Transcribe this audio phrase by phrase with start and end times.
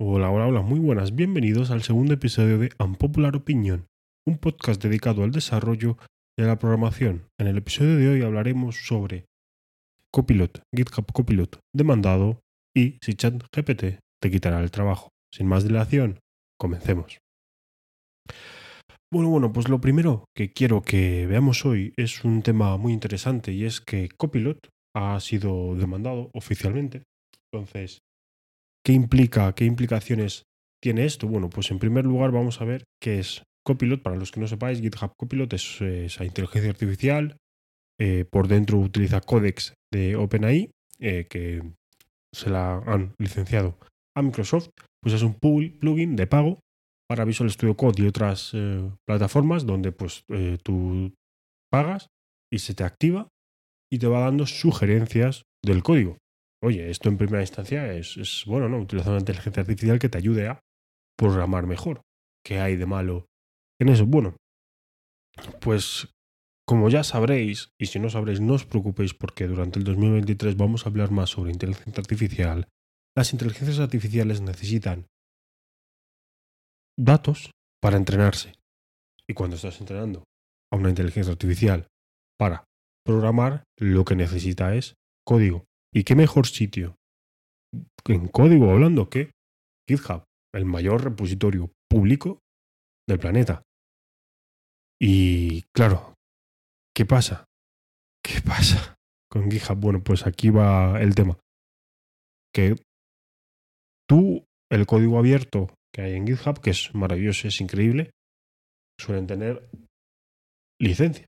[0.00, 1.16] Hola, hola, hola, muy buenas.
[1.16, 3.88] Bienvenidos al segundo episodio de Unpopular Opinion,
[4.28, 5.98] un podcast dedicado al desarrollo
[6.38, 7.26] de la programación.
[7.36, 9.24] En el episodio de hoy hablaremos sobre
[10.12, 12.38] Copilot, GitHub Copilot demandado
[12.76, 15.08] y si ChatGPT te quitará el trabajo.
[15.34, 16.20] Sin más dilación,
[16.60, 17.18] comencemos.
[19.12, 23.52] Bueno, bueno, pues lo primero que quiero que veamos hoy es un tema muy interesante
[23.52, 24.60] y es que Copilot
[24.94, 27.02] ha sido demandado oficialmente.
[27.52, 27.98] Entonces,
[28.84, 29.54] ¿Qué implica?
[29.54, 30.44] ¿Qué implicaciones
[30.82, 31.26] tiene esto?
[31.26, 34.02] Bueno, pues en primer lugar vamos a ver qué es Copilot.
[34.02, 37.36] Para los que no sepáis, GitHub Copilot es esa inteligencia artificial.
[38.00, 40.70] Eh, por dentro utiliza Codex de OpenAI,
[41.00, 41.62] eh, que
[42.32, 43.76] se la han licenciado
[44.16, 44.68] a Microsoft.
[45.02, 46.60] Pues es un plugin de pago
[47.08, 50.22] para Visual Studio Code y otras eh, plataformas donde pues
[50.62, 51.12] tú
[51.70, 52.08] pagas
[52.52, 53.28] y se te activa
[53.90, 56.16] y te va dando sugerencias del código.
[56.62, 58.78] Oye, esto en primera instancia es, bueno, ¿no?
[58.78, 60.60] Utilizar una inteligencia artificial que te ayude a
[61.16, 62.02] programar mejor.
[62.44, 63.26] ¿Qué hay de malo
[63.80, 64.06] en eso?
[64.06, 64.36] Bueno,
[65.60, 66.08] pues
[66.66, 70.84] como ya sabréis, y si no sabréis, no os preocupéis porque durante el 2023 vamos
[70.84, 72.68] a hablar más sobre inteligencia artificial.
[73.16, 75.06] Las inteligencias artificiales necesitan
[76.98, 78.52] datos para entrenarse.
[79.26, 80.24] Y cuando estás entrenando
[80.72, 81.86] a una inteligencia artificial
[82.38, 82.64] para
[83.04, 85.64] programar, lo que necesita es código.
[85.92, 86.96] ¿Y qué mejor sitio
[88.06, 89.32] en código hablando que
[89.88, 92.40] GitHub, el mayor repositorio público
[93.08, 93.62] del planeta?
[95.00, 96.14] Y claro,
[96.94, 97.46] ¿qué pasa?
[98.22, 98.96] ¿Qué pasa
[99.30, 99.76] con GitHub?
[99.78, 101.38] Bueno, pues aquí va el tema.
[102.52, 102.76] Que
[104.08, 108.10] tú, el código abierto que hay en GitHub, que es maravilloso, es increíble,
[109.00, 109.70] suelen tener
[110.80, 111.26] licencia.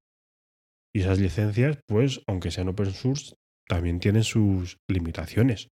[0.95, 3.35] Y esas licencias, pues, aunque sean open source,
[3.71, 5.69] también tienen sus limitaciones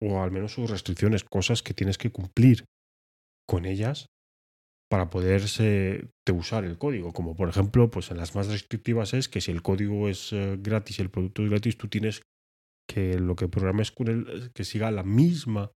[0.00, 2.64] o al menos sus restricciones, cosas que tienes que cumplir
[3.48, 4.06] con ellas
[4.88, 7.12] para poderse usar el código.
[7.12, 10.56] Como por ejemplo, pues en las más restrictivas es que si el código es eh,
[10.60, 12.22] gratis y el producto es gratis, tú tienes
[12.88, 15.72] que lo que programes con él que siga la misma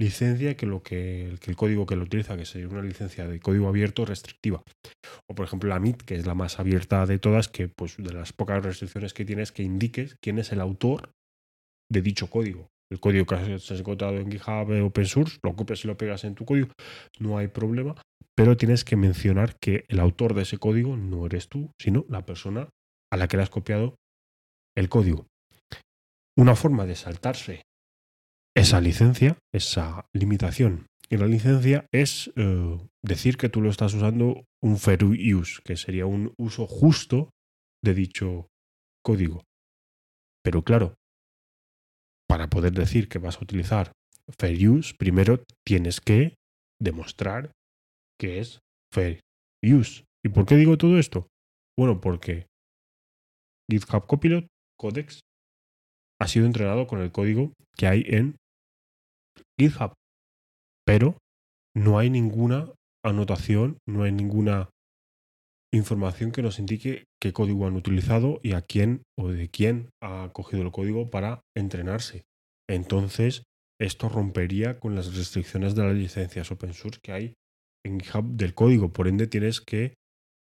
[0.00, 3.68] licencia que lo que, el código que lo utiliza, que sería una licencia de código
[3.68, 4.62] abierto restrictiva.
[5.28, 8.12] O por ejemplo la MIT, que es la más abierta de todas, que pues de
[8.12, 11.12] las pocas restricciones que tienes que indiques quién es el autor
[11.92, 12.68] de dicho código.
[12.90, 16.34] El código que has encontrado en GitHub Open Source, lo copias y lo pegas en
[16.34, 16.68] tu código,
[17.20, 17.94] no hay problema,
[18.34, 22.24] pero tienes que mencionar que el autor de ese código no eres tú, sino la
[22.24, 22.68] persona
[23.12, 23.96] a la que le has copiado
[24.76, 25.26] el código.
[26.36, 27.62] Una forma de saltarse
[28.56, 34.44] esa licencia, esa limitación y la licencia es eh, decir que tú lo estás usando
[34.62, 37.30] un fair use, que sería un uso justo
[37.82, 38.46] de dicho
[39.04, 39.42] código.
[40.44, 40.94] Pero claro,
[42.28, 43.92] para poder decir que vas a utilizar
[44.38, 46.36] fair use, primero tienes que
[46.80, 47.50] demostrar
[48.18, 48.60] que es
[48.94, 49.20] fair
[49.64, 50.04] use.
[50.24, 51.26] ¿Y por qué digo todo esto?
[51.76, 52.46] Bueno, porque
[53.68, 54.46] GitHub Copilot
[54.78, 55.20] Codex
[56.20, 58.36] ha sido entrenado con el código que hay en
[59.58, 59.94] GitHub.
[60.86, 61.18] Pero
[61.74, 62.72] no hay ninguna
[63.04, 64.70] anotación, no hay ninguna
[65.72, 70.30] información que nos indique qué código han utilizado y a quién o de quién ha
[70.32, 72.22] cogido el código para entrenarse.
[72.68, 73.44] Entonces,
[73.80, 77.34] esto rompería con las restricciones de las licencias open source que hay
[77.86, 78.92] en GitHub del código.
[78.92, 79.94] Por ende, tienes que,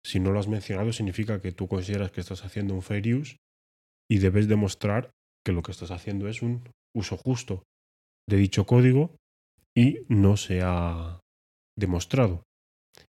[0.05, 3.37] si no lo has mencionado, significa que tú consideras que estás haciendo un fair use
[4.09, 5.11] y debes demostrar
[5.47, 7.63] que lo que estás haciendo es un uso justo
[8.29, 9.15] de dicho código
[9.73, 11.21] y no se ha
[11.79, 12.43] demostrado.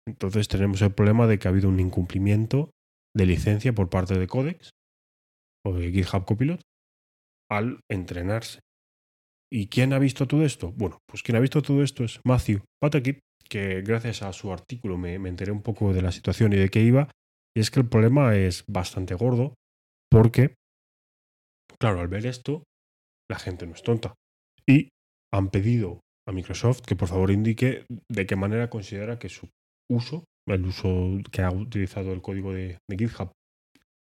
[0.07, 2.69] Entonces tenemos el problema de que ha habido un incumplimiento
[3.17, 4.69] de licencia por parte de Codex
[5.65, 6.61] o de GitHub Copilot
[7.49, 8.59] al entrenarse.
[9.51, 10.71] ¿Y quién ha visto todo esto?
[10.73, 13.17] Bueno, pues quien ha visto todo esto es Matthew Patakit,
[13.49, 16.69] que gracias a su artículo me, me enteré un poco de la situación y de
[16.69, 17.09] qué iba.
[17.57, 19.55] Y es que el problema es bastante gordo
[20.11, 20.58] porque,
[21.79, 22.63] claro, al ver esto,
[23.29, 24.15] la gente no es tonta.
[24.67, 24.89] Y
[25.33, 29.49] han pedido a Microsoft que por favor indique de qué manera considera que su
[29.89, 33.31] uso, el uso que ha utilizado el código de, GitHub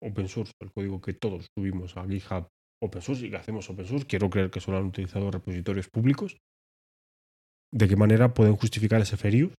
[0.03, 2.49] open source, el código que todos subimos a GitHub
[2.83, 6.37] open source y que hacemos open source, quiero creer que solo han utilizado repositorios públicos,
[7.73, 9.51] de qué manera pueden justificar ese ferio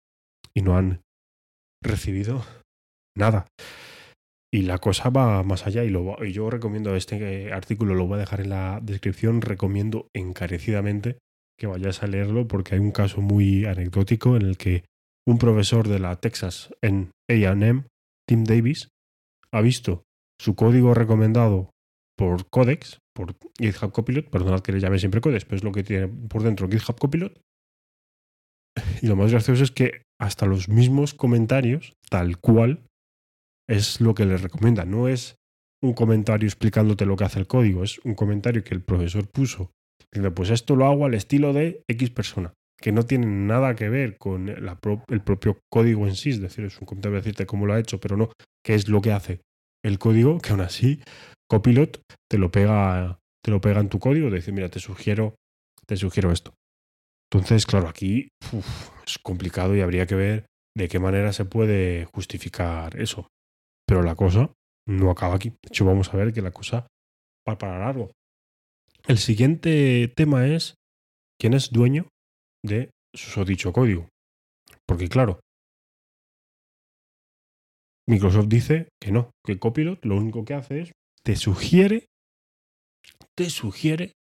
[0.53, 1.01] y no han
[1.83, 2.43] recibido
[3.17, 3.47] nada.
[4.53, 8.19] Y la cosa va más allá y, lo, yo recomiendo este artículo, lo voy a
[8.19, 11.17] dejar en la descripción, recomiendo encarecidamente
[11.57, 14.83] que vayas a leerlo porque hay un caso muy anecdótico en el que
[15.27, 17.85] un profesor de la Texas en AM,
[18.27, 18.89] Tim Davis,
[19.51, 20.03] ha visto
[20.39, 21.71] su código recomendado
[22.17, 25.83] por Codex, por GitHub Copilot, perdonad que le llame siempre Codex, pero es lo que
[25.83, 27.41] tiene por dentro GitHub Copilot,
[29.01, 32.85] Y lo más gracioso es que hasta los mismos comentarios, tal cual,
[33.67, 34.85] es lo que les recomienda.
[34.85, 35.35] No es
[35.83, 39.71] un comentario explicándote lo que hace el código, es un comentario que el profesor puso.
[40.11, 43.89] Dice, pues esto lo hago al estilo de X persona, que no tiene nada que
[43.89, 47.65] ver con el propio código en sí, es decir, es un comentario de decirte cómo
[47.65, 48.31] lo ha hecho, pero no
[48.63, 49.41] qué es lo que hace
[49.83, 51.01] el código, que aún así
[51.47, 55.35] Copilot te lo pega, te lo pega en tu código, te dice, mira, te sugiero,
[55.85, 56.53] te sugiero esto.
[57.31, 58.29] Entonces, claro, aquí
[59.05, 60.45] es complicado y habría que ver
[60.75, 63.27] de qué manera se puede justificar eso.
[63.87, 64.51] Pero la cosa
[64.87, 65.49] no acaba aquí.
[65.49, 66.87] De hecho, vamos a ver que la cosa
[67.47, 68.11] va para largo.
[69.07, 70.75] El siguiente tema es
[71.39, 72.07] quién es dueño
[72.63, 74.09] de su dicho código.
[74.87, 75.39] Porque claro,
[78.07, 80.91] Microsoft dice que no, que Copilot lo único que hace es
[81.23, 82.05] te sugiere,
[83.35, 84.13] te sugiere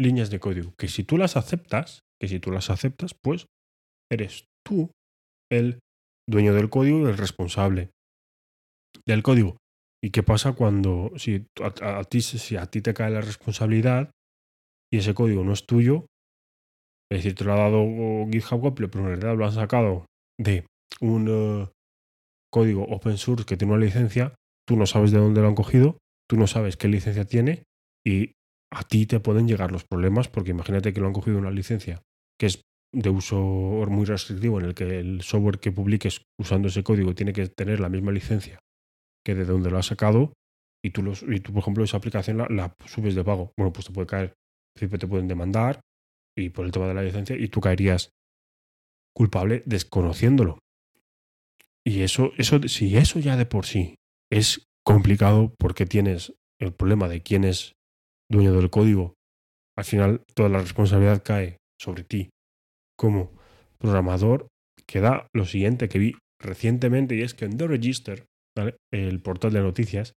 [0.00, 0.74] líneas de código.
[0.76, 3.46] Que si tú las aceptas, que si tú las aceptas, pues
[4.10, 4.90] eres tú
[5.50, 5.78] el
[6.28, 7.90] dueño del código el responsable
[9.06, 9.56] del código.
[10.02, 14.10] ¿Y qué pasa cuando si a, ti, si a ti te cae la responsabilidad
[14.92, 16.06] y ese código no es tuyo?
[17.10, 17.84] Es decir, te lo ha dado
[18.30, 20.06] GitHub Copilot, pero en realidad lo han sacado
[20.38, 20.66] de
[21.00, 21.68] un eh,
[22.52, 24.34] código open source que tiene una licencia,
[24.66, 25.98] tú no sabes de dónde lo han cogido,
[26.28, 27.64] tú no sabes qué licencia tiene
[28.06, 28.32] y
[28.72, 32.02] a ti te pueden llegar los problemas porque imagínate que lo han cogido una licencia
[32.38, 32.62] que es
[32.92, 37.32] de uso muy restrictivo en el que el software que publiques usando ese código tiene
[37.32, 38.58] que tener la misma licencia
[39.24, 40.32] que de donde lo has sacado
[40.84, 43.52] y tú, los, por ejemplo, esa aplicación la, subes de pago.
[43.56, 44.34] Bueno, pues te puede caer,
[44.74, 45.80] te pueden demandar
[46.36, 48.10] y por el tema de la licencia y tú caerías
[49.16, 50.58] culpable desconociéndolo.
[51.86, 53.96] Y eso, eso, si eso ya de por sí
[54.30, 57.72] es complicado porque tienes el problema de quién es
[58.30, 59.14] dueño del código,
[59.76, 62.30] al final toda la responsabilidad cae sobre ti
[62.96, 63.32] como
[63.78, 64.48] programador,
[64.86, 68.26] queda lo siguiente que vi recientemente y es que en The Register
[68.92, 70.14] el portal de noticias,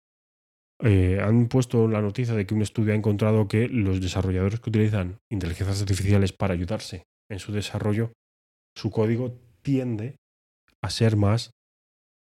[0.84, 4.70] eh, han puesto la noticia de que un estudio ha encontrado que los desarrolladores que
[4.70, 8.14] utilizan inteligencias artificiales para ayudarse en su desarrollo,
[8.76, 10.18] su código tiende
[10.84, 11.52] a ser más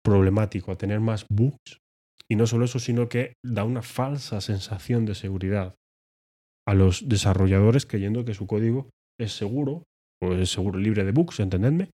[0.04, 1.80] problemático, a tener más bugs.
[2.30, 5.76] Y no solo eso, sino que da una falsa sensación de seguridad
[6.68, 8.90] a los desarrolladores creyendo que su código
[9.20, 9.84] es seguro,
[10.22, 11.92] o es seguro libre de bugs, entendedme,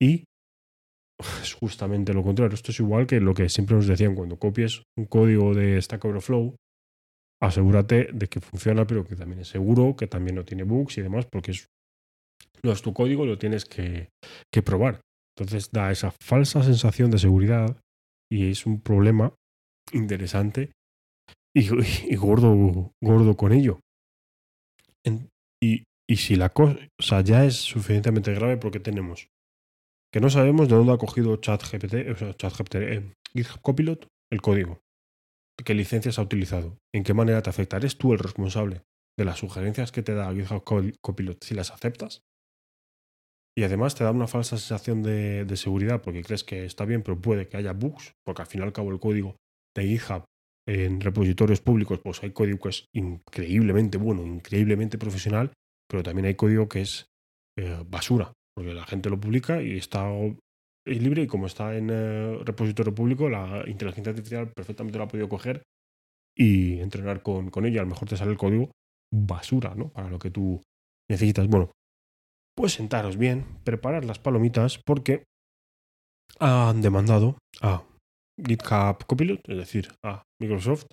[0.00, 0.24] y
[1.42, 2.54] es justamente lo contrario.
[2.54, 6.04] Esto es igual que lo que siempre nos decían cuando copies un código de Stack
[6.04, 6.56] Overflow,
[7.42, 11.02] asegúrate de que funciona, pero que también es seguro, que también no tiene bugs y
[11.02, 11.66] demás, porque es,
[12.62, 14.10] no es tu código, lo tienes que,
[14.64, 15.00] probar.
[15.36, 17.80] Entonces da esa falsa sensación de seguridad
[18.30, 19.34] y es un problema
[19.92, 20.72] interesante
[21.54, 23.80] y, gordo, gordo con ello.
[25.62, 29.28] y, y si la cosa ya es suficientemente grave porque tenemos
[30.12, 34.80] que no sabemos de dónde ha cogido ChatGPT, o ChatGPT, eh, GitHub Copilot, el código,
[35.64, 37.76] qué licencias ha utilizado, en qué manera te afecta.
[37.76, 38.82] ¿Eres tú el responsable
[39.16, 40.64] de las sugerencias que te da GitHub
[41.00, 42.22] Copilot si las aceptas?
[43.56, 47.02] Y además te da una falsa sensación de, de, seguridad porque crees que está bien,
[47.02, 49.36] pero puede que haya bugs, porque al fin y al cabo el código
[49.76, 50.24] de GitHub
[50.66, 55.52] en repositorios públicos, pues hay código que es increíblemente bueno, increíblemente profesional,
[55.88, 57.06] pero también hay código que es
[57.58, 60.06] eh, basura, porque la gente lo publica y está
[60.84, 65.30] libre y como está en eh, repositorio público, la inteligencia artificial perfectamente lo ha podido
[65.30, 65.62] coger
[66.36, 67.80] y entrenar con, con ella.
[67.80, 68.70] A lo mejor te sale el código
[69.10, 69.88] basura, ¿no?
[69.88, 70.60] Para lo que tú
[71.08, 71.48] necesitas.
[71.48, 71.72] Bueno,
[72.54, 75.24] pues sentaros bien, preparar las palomitas porque
[76.38, 77.82] han demandado a
[78.36, 80.84] GitHub Copilot, es decir, a Microsoft,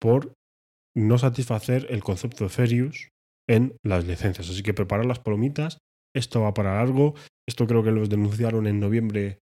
[0.00, 0.32] por
[0.96, 2.92] no satisfacer el concepto de fair
[3.48, 4.48] en las licencias.
[4.48, 5.78] Así que preparar las palomitas
[6.14, 7.14] esto va para largo.
[7.48, 9.38] Esto creo que los denunciaron en noviembre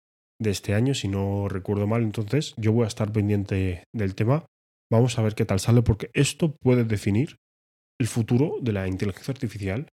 [0.41, 2.03] de este año, si no recuerdo mal.
[2.03, 4.45] Entonces, yo voy a estar pendiente del tema.
[4.91, 7.37] Vamos a ver qué tal sale, porque esto puede definir
[7.99, 9.87] el futuro de la inteligencia artificial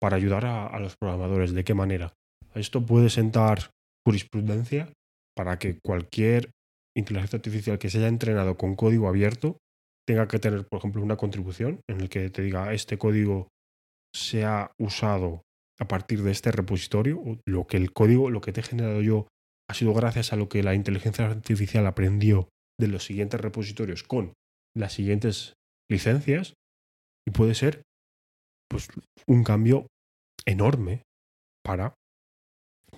[0.00, 1.52] para ayudar a, los programadores.
[1.52, 2.14] ¿De qué manera?
[2.54, 3.70] Esto puede sentar
[4.04, 4.92] jurisprudencia
[5.36, 6.50] para que cualquier
[6.96, 9.58] inteligencia artificial que se haya entrenado con código abierto
[10.06, 13.48] tenga que tener, por ejemplo, una contribución en el que te diga este código
[14.14, 15.42] se ha usado
[15.82, 19.26] a partir de este repositorio, lo que el código, lo que te he generado yo,
[19.68, 22.48] ha sido gracias a lo que la inteligencia artificial aprendió
[22.80, 24.32] de los siguientes repositorios con
[24.76, 25.54] las siguientes
[25.90, 26.54] licencias
[27.26, 27.82] y puede ser
[28.68, 28.88] pues
[29.26, 29.88] un cambio
[30.46, 31.02] enorme
[31.64, 31.94] para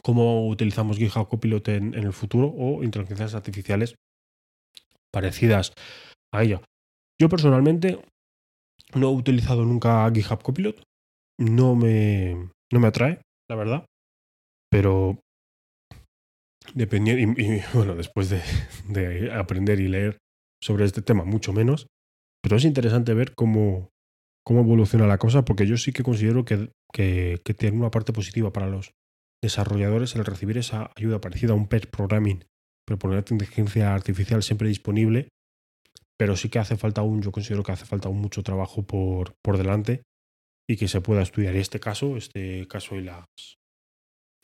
[0.03, 3.95] cómo utilizamos GitHub Copilot en, en el futuro o inteligencias artificiales
[5.11, 5.73] parecidas
[6.35, 6.61] a ella.
[7.19, 7.99] Yo personalmente
[8.95, 10.83] no he utilizado nunca GitHub Copilot,
[11.39, 13.87] no me, no me atrae, la verdad.
[14.71, 15.19] Pero
[16.75, 18.43] dependiendo, y, bueno, después de,
[18.89, 20.19] de, aprender y leer
[20.63, 21.87] sobre este tema, mucho menos,
[22.43, 23.91] pero es interesante ver cómo,
[24.45, 28.13] cómo evoluciona la cosa, porque yo sí que considero que, que, que tiene una parte
[28.13, 28.93] positiva para los
[29.43, 32.45] desarrolladores el recibir esa ayuda parecida a un pair programming,
[32.87, 35.29] pero poner inteligencia artificial siempre disponible,
[36.19, 39.35] pero sí que hace falta aún, yo considero que hace falta aún mucho trabajo por,
[39.43, 40.03] por delante
[40.69, 41.57] y que se pueda estudiar.
[41.57, 43.25] Este caso, este caso y la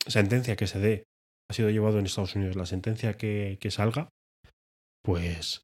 [0.06, 1.04] sentencia que se dé
[1.50, 4.08] ha sido llevado en Estados Unidos, la sentencia que, salga,
[5.02, 5.62] pues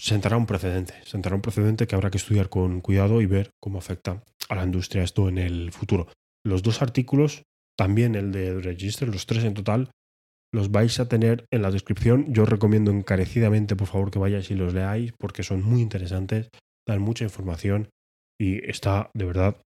[0.00, 3.78] sentará un precedente, sentará un precedente que habrá que estudiar con cuidado y ver cómo
[3.78, 6.08] afecta a la industria esto en el futuro.
[6.44, 7.42] Los dos artículos,
[7.76, 9.90] también el de Register, los tres en total,
[10.52, 12.32] los vais a tener en la descripción.
[12.32, 16.48] Yo recomiendo encarecidamente, por favor, que vayáis y los leáis porque son muy interesantes,
[16.86, 17.88] dan mucha información
[18.42, 19.62] y está de verdad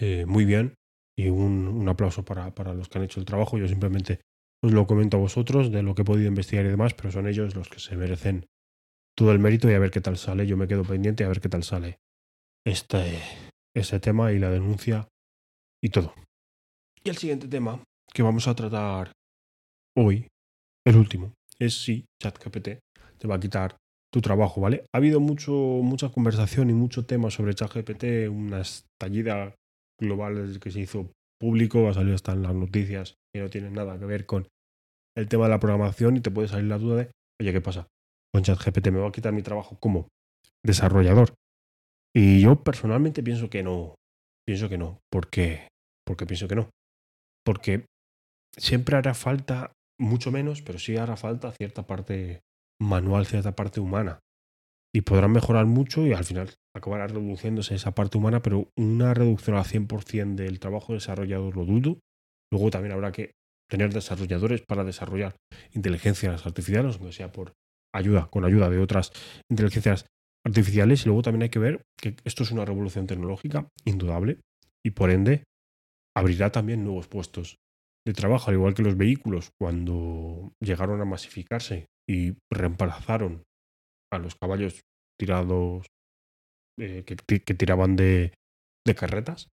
[0.00, 0.74] eh, muy bien.
[1.18, 3.56] Y un, un aplauso para, para, los que han hecho el trabajo.
[3.56, 4.20] Yo simplemente
[4.62, 7.28] os lo comento a vosotros de lo que he podido investigar y demás, pero son
[7.28, 8.46] ellos los que se merecen
[9.16, 10.46] todo el mérito y a ver qué tal sale.
[10.46, 12.00] Yo me quedo pendiente a ver qué tal sale
[12.66, 13.18] este,
[13.74, 15.08] ese tema y la denuncia
[15.82, 16.14] y todo.
[17.04, 19.12] Y el siguiente tema que vamos a tratar
[19.96, 20.26] hoy,
[20.84, 22.80] el último, es si ChatGPT
[23.18, 23.76] te va a quitar
[24.12, 24.84] tu trabajo, ¿vale?
[24.92, 29.54] Ha habido mucho, mucha conversación y mucho tema sobre ChatGPT, una estallida
[30.00, 33.98] global que se hizo público, ha salido hasta en las noticias que no tienen nada
[33.98, 34.48] que ver con
[35.16, 37.10] el tema de la programación y te puede salir la duda de,
[37.40, 37.88] oye, ¿qué pasa?
[38.32, 40.08] Con ChatGPT me va a quitar mi trabajo como
[40.64, 41.34] desarrollador.
[42.14, 43.94] Y yo personalmente pienso que no,
[44.46, 45.68] pienso que no, porque,
[46.06, 46.70] porque pienso que no.
[47.44, 47.84] Porque
[48.56, 52.40] siempre hará falta mucho menos, pero sí hará falta cierta parte
[52.80, 54.20] manual, cierta parte humana.
[54.94, 59.56] Y podrán mejorar mucho y al final acabará reduciéndose esa parte humana, pero una reducción
[59.56, 61.98] al 100% del trabajo desarrollado lo dudo.
[62.50, 63.32] Luego también habrá que
[63.68, 65.36] tener desarrolladores para desarrollar
[65.72, 67.52] inteligencias artificiales, aunque sea por
[67.94, 69.12] ayuda, con ayuda de otras
[69.50, 70.06] inteligencias
[70.44, 71.02] artificiales.
[71.02, 74.40] Y luego también hay que ver que esto es una revolución tecnológica indudable
[74.84, 75.44] y por ende
[76.16, 77.56] abrirá también nuevos puestos
[78.06, 83.42] de trabajo, al igual que los vehículos, cuando llegaron a masificarse y reemplazaron
[84.12, 84.82] a los caballos
[85.18, 85.86] tirados
[86.78, 88.32] eh, que, tiraban de,
[88.94, 89.48] carretas,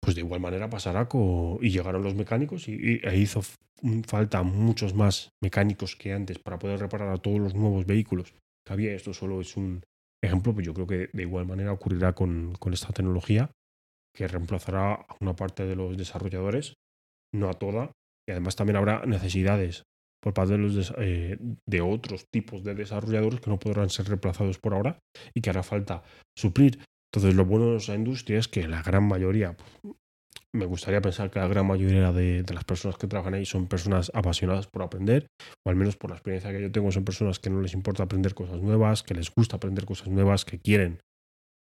[0.00, 3.42] pues de igual manera pasará con, y llegaron los mecánicos y, e hizo
[4.06, 8.32] falta muchos más mecánicos que antes para poder reparar a todos los nuevos vehículos
[8.64, 8.94] que había.
[8.94, 9.82] Esto solo es un
[10.22, 13.50] ejemplo, pues yo creo que de igual manera ocurrirá con, con esta tecnología
[14.14, 16.74] que reemplazará a una parte de los desarrolladores
[17.34, 17.92] no a toda,
[18.28, 19.84] y además también habrá necesidades
[20.22, 20.54] por parte
[20.98, 21.36] eh,
[21.68, 24.98] de otros tipos de desarrolladores que no podrán ser reemplazados por ahora
[25.34, 26.02] y que hará falta
[26.38, 26.78] suplir.
[27.12, 29.56] Entonces, lo bueno de esa industria es que la gran mayoría,
[30.54, 33.66] me gustaría pensar que la gran mayoría de, de, las personas que trabajan ahí son
[33.66, 35.26] personas apasionadas por aprender,
[35.66, 38.04] o al menos por la experiencia que yo tengo, son personas que no les importa
[38.04, 41.00] aprender cosas nuevas, que les gusta aprender cosas nuevas, que quieren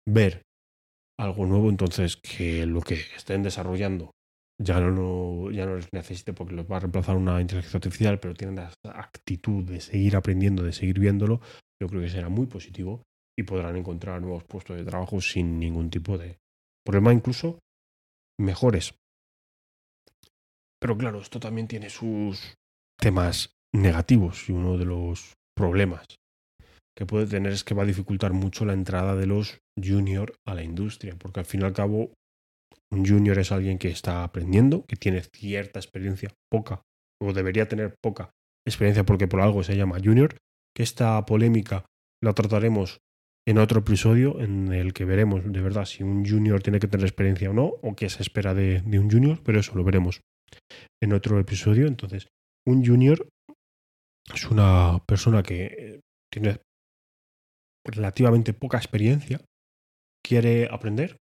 [0.08, 0.44] ver
[1.20, 4.12] algo nuevo, entonces que lo que estén desarrollando
[4.62, 8.34] ya no, ya no les necesite porque los va a reemplazar una inteligencia artificial, pero
[8.34, 11.42] tienen la actitud de seguir aprendiendo, de seguir viéndolo,
[11.82, 13.04] yo creo que será muy positivo
[13.38, 16.38] y podrán encontrar nuevos puestos de trabajo sin ningún tipo de
[16.86, 17.60] problema, incluso
[18.40, 18.96] mejores.
[20.80, 22.56] Pero claro, esto también tiene sus
[23.00, 26.06] temas negativos y uno de los problemas
[26.96, 30.54] que puede tener es que va a dificultar mucho la entrada de los junior a
[30.54, 32.12] la industria, porque al fin y al cabo
[32.94, 36.84] un junior es alguien que está aprendiendo, que tiene cierta experiencia, poca,
[37.22, 38.32] o debería tener poca
[38.66, 40.38] experiencia porque por algo se llama junior,
[40.76, 41.86] que esta polémica
[42.22, 43.00] la trataremos
[43.46, 47.06] en otro episodio en el que veremos de verdad si un junior tiene que tener
[47.06, 50.22] experiencia o no, o qué se espera de, de un junior, pero eso lo veremos
[51.02, 51.88] en otro episodio.
[51.88, 52.28] Entonces,
[52.66, 53.28] un junior
[54.34, 56.00] es una persona que eh,
[56.32, 56.62] tiene
[57.86, 59.42] relativamente poca experiencia,
[60.26, 61.18] quiere aprender,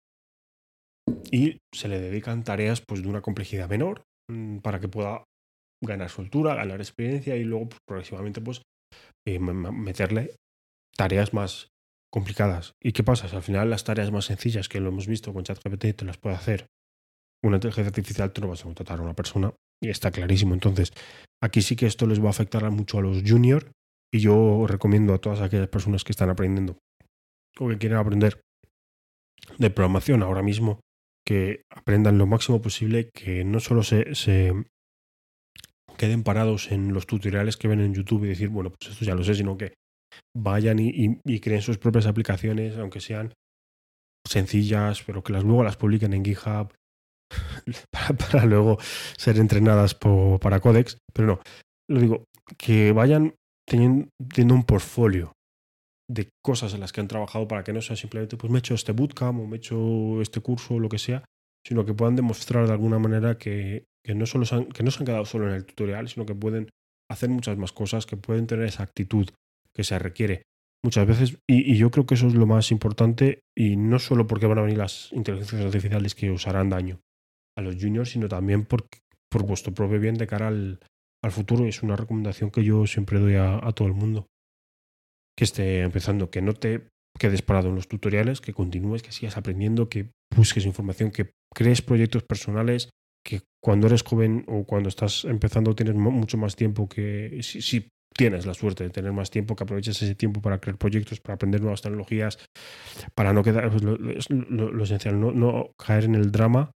[1.30, 5.24] y se le dedican tareas pues, de una complejidad menor mm, para que pueda
[5.82, 8.62] ganar soltura, ganar experiencia y luego pues, progresivamente pues,
[9.26, 10.36] eh, meterle
[10.96, 11.68] tareas más
[12.12, 12.74] complicadas.
[12.80, 13.34] ¿Y qué pasa?
[13.34, 16.36] Al final las tareas más sencillas que lo hemos visto con ChatGPT te las puede
[16.36, 16.66] hacer
[17.42, 19.52] una inteligencia artificial, tú no vas a contratar a una persona
[19.82, 20.54] y está clarísimo.
[20.54, 20.92] Entonces,
[21.42, 23.66] aquí sí que esto les va a afectar mucho a los juniors
[24.12, 26.76] y yo recomiendo a todas aquellas personas que están aprendiendo
[27.58, 28.40] o que quieren aprender
[29.58, 30.80] de programación ahora mismo
[31.24, 34.52] que aprendan lo máximo posible, que no solo se, se
[35.96, 39.14] queden parados en los tutoriales que ven en YouTube y decir, bueno, pues esto ya
[39.14, 39.74] lo sé, sino que
[40.36, 43.32] vayan y, creen sus propias aplicaciones, aunque sean
[44.26, 46.72] sencillas, pero que las luego las publiquen en GitHub,
[47.90, 48.78] para, luego
[49.16, 51.40] ser entrenadas para Codex, pero no,
[51.88, 52.24] lo digo,
[52.58, 53.34] que vayan
[53.66, 54.08] teniendo,
[54.54, 55.32] un portfolio
[56.12, 58.60] de cosas en las que han trabajado para que no sea simplemente, pues me he
[58.60, 61.24] hecho este bootcamp o me he hecho este curso o lo que sea,
[61.66, 65.00] sino que puedan demostrar de alguna manera que, no, solo se han, que no se
[65.00, 66.68] han quedado solo en el tutorial, sino que pueden
[67.10, 69.28] hacer muchas más cosas, que pueden tener esa actitud
[69.74, 70.42] que se requiere
[70.84, 71.38] muchas veces.
[71.48, 74.62] Y, yo creo que eso es lo más importante, y no solo porque van a
[74.62, 77.00] venir las inteligencias artificiales que os harán daño
[77.56, 78.86] a los juniors, sino también por,
[79.30, 80.80] por vuestro propio bien de cara al,
[81.22, 81.64] al futuro.
[81.64, 84.26] Es una recomendación que yo siempre doy a, todo el mundo
[85.36, 89.36] que esté empezando, que no te quedes parado en los tutoriales, que continúes, que sigas
[89.36, 92.90] aprendiendo, que busques información, que crees proyectos personales,
[93.24, 98.44] que cuando eres joven o cuando estás empezando tienes mucho más tiempo que si, tienes
[98.44, 101.60] la suerte de tener más tiempo, que aproveches ese tiempo para crear proyectos, para aprender
[101.60, 102.38] nuevas tecnologías,
[103.14, 106.72] para no quedar, pues, lo, esencial, no, caer en el drama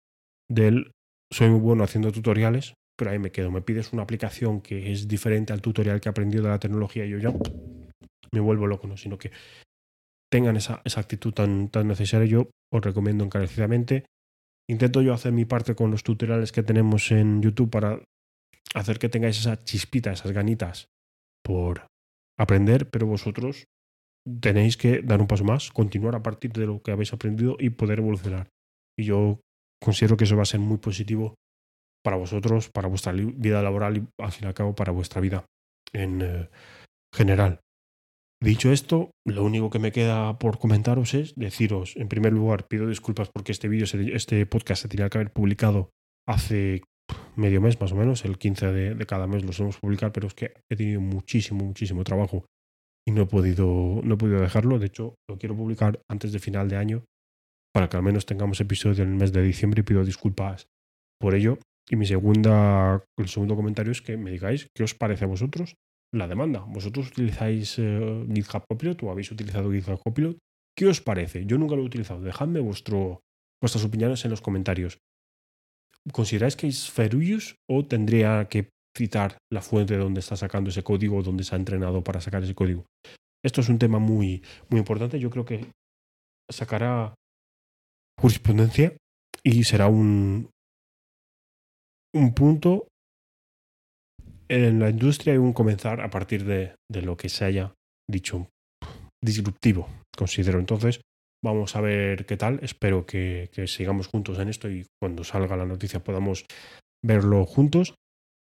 [0.49, 0.93] del
[1.33, 3.51] soy muy bueno haciendo tutoriales, pero ahí me quedo.
[3.51, 7.05] Me pides una aplicación que es diferente al tutorial que he aprendido de la tecnología
[7.05, 7.33] y yo ya
[8.35, 8.97] me vuelvo loco, ¿no?
[8.97, 9.31] Sino que
[10.31, 12.27] tengan esa, esa actitud tan, tan necesaria.
[12.27, 14.05] Yo os recomiendo encarecidamente.
[14.69, 18.03] Intento yo hacer mi parte con los tutoriales que tenemos en YouTube para
[18.75, 20.87] hacer que tengáis esa chispita, esas ganitas
[21.45, 21.87] por
[22.39, 23.65] aprender, pero vosotros
[24.41, 27.71] tenéis que dar un paso más, continuar a partir de lo que habéis aprendido y
[27.71, 28.49] poder evolucionar.
[28.99, 29.41] Y yo
[29.83, 31.35] considero que eso va a ser muy positivo
[32.03, 35.45] para vosotros, para vuestra vida laboral y al fin y al cabo para vuestra vida
[35.93, 36.49] en eh,
[37.15, 37.61] general.
[38.43, 42.87] Dicho esto, lo único que me queda por comentaros es deciros, en primer lugar, pido
[42.87, 45.91] disculpas porque este vídeo, este podcast se tenía que haber publicado
[46.29, 46.83] hace
[47.37, 50.35] medio mes más o menos, el 15 de, cada mes los hemos publicado, pero es
[50.35, 52.47] que he tenido muchísimo, muchísimo trabajo
[53.07, 54.79] y no he podido, no he podido dejarlo.
[54.79, 57.05] De hecho, lo quiero publicar antes de final de año
[57.73, 60.67] para que al menos tengamos episodio en el mes de diciembre y pido disculpas
[61.21, 61.59] por ello.
[61.91, 65.75] Y mi segunda, el segundo comentario es que me digáis qué os parece a vosotros
[66.17, 66.61] la demanda.
[66.61, 70.39] ¿Vosotros utilizáis eh, GitHub Copilot o habéis utilizado GitHub Copilot?
[70.77, 71.47] ¿Qué os parece?
[71.47, 72.21] Yo nunca lo he utilizado.
[72.21, 73.21] Dejadme vuestro,
[73.63, 74.99] vuestras opiniones en los comentarios.
[76.13, 77.17] ¿Consideráis que es fair
[77.71, 81.55] o tendría que citar la fuente de donde está sacando ese código o donde se
[81.55, 82.85] ha entrenado para sacar ese código?
[83.43, 85.19] Esto es un tema muy, muy importante.
[85.19, 85.67] Yo creo que
[86.51, 87.15] sacará
[88.21, 88.97] jurisprudencia
[89.43, 90.51] y será un,
[92.15, 92.89] un punto
[94.49, 97.75] en la industria y un comenzar a partir de, lo que se haya
[98.11, 98.49] dicho
[99.23, 100.59] disruptivo, considero.
[100.59, 101.01] Entonces,
[101.43, 102.61] vamos a ver qué tal.
[102.63, 106.45] Espero que, sigamos juntos en esto y cuando salga la noticia podamos
[107.03, 107.95] verlo juntos.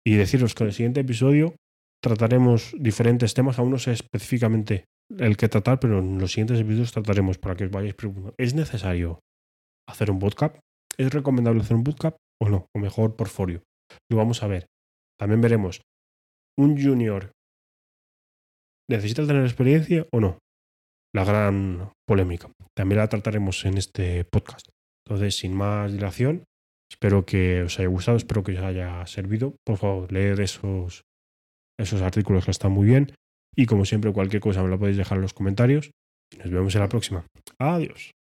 [0.05, 1.55] Y deciros que en el siguiente episodio
[2.01, 3.59] trataremos diferentes temas.
[3.59, 4.85] Aún no sé específicamente
[5.17, 8.33] el que tratar, pero en los siguientes episodios trataremos para que os vayáis preguntando.
[8.37, 9.19] ¿Es necesario
[9.87, 10.55] hacer un bootcamp?
[10.97, 12.67] ¿Es recomendable hacer un bootcamp o no?
[12.75, 13.61] O mejor, portfolio.
[14.09, 14.67] Lo vamos a ver.
[15.19, 15.81] También veremos,
[16.57, 17.31] ¿un junior
[18.89, 20.39] necesita tener experiencia o no?
[21.13, 22.51] La gran polémica.
[22.75, 24.67] También la trataremos en este podcast.
[25.05, 26.43] Entonces, sin más dilación,
[26.91, 29.55] espero que os haya gustado, espero que os haya servido.
[29.65, 31.03] Por favor, leed esos,
[31.79, 33.13] esos artículos que están muy bien.
[33.55, 35.91] Y como siempre, cualquier cosa me la podéis dejar en los comentarios.
[36.31, 37.25] Y nos vemos en la próxima.
[37.57, 38.11] Adiós.